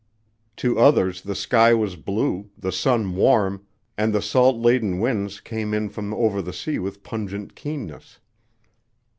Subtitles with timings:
[0.55, 5.75] To others the sky was blue, the sun warm, and the salt laden winds came
[5.75, 8.17] in from over the sea with pungent keenness.